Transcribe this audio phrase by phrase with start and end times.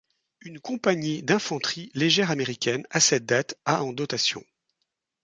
[0.41, 4.43] Une compagnie d'infanterie légère américaine, à cette date, a en dotation.